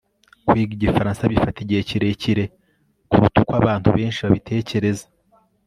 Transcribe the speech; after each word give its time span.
kwiga 0.47 0.71
igifaransa 0.75 1.29
bifata 1.31 1.57
igihe 1.63 1.81
kirekire 1.89 2.43
kuruta 3.09 3.37
uko 3.43 3.53
abantu 3.61 3.87
benshi 3.97 4.19
babitekereza 4.25 5.05